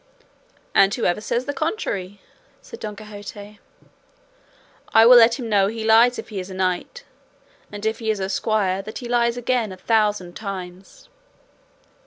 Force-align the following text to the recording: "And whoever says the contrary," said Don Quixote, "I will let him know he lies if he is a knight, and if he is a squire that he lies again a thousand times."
"And 0.73 0.91
whoever 0.95 1.21
says 1.21 1.45
the 1.45 1.53
contrary," 1.53 2.19
said 2.59 2.79
Don 2.79 2.95
Quixote, 2.95 3.59
"I 4.89 5.05
will 5.05 5.17
let 5.17 5.35
him 5.37 5.47
know 5.47 5.67
he 5.67 5.83
lies 5.83 6.17
if 6.17 6.29
he 6.29 6.39
is 6.39 6.49
a 6.49 6.55
knight, 6.55 7.03
and 7.71 7.85
if 7.85 7.99
he 7.99 8.09
is 8.09 8.19
a 8.19 8.27
squire 8.27 8.81
that 8.81 8.97
he 8.97 9.07
lies 9.07 9.37
again 9.37 9.71
a 9.71 9.77
thousand 9.77 10.35
times." 10.35 11.07